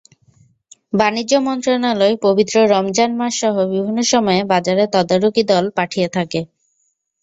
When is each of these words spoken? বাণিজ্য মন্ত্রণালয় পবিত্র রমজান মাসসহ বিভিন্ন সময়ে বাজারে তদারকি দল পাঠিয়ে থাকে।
বাণিজ্য 0.93 1.33
মন্ত্রণালয় 1.47 2.15
পবিত্র 2.25 2.55
রমজান 2.73 3.11
মাসসহ 3.19 3.55
বিভিন্ন 3.73 3.99
সময়ে 4.13 4.41
বাজারে 4.51 4.83
তদারকি 4.93 5.43
দল 5.51 5.65
পাঠিয়ে 5.77 6.07
থাকে। 6.15 6.41